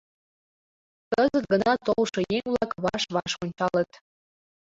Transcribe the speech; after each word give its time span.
Кызыт 1.11 1.45
гына 1.51 1.73
толшо 1.85 2.21
еҥ-влак 2.37 2.71
ваш-ваш 2.83 3.31
ончалыт. 3.43 3.91